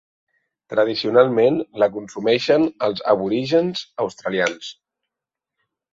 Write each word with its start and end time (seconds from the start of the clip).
Tradicionalment 0.73 1.59
la 1.83 1.89
consumeixen 1.99 2.65
els 2.89 3.03
aborígens 3.15 3.87
australians. 4.07 4.75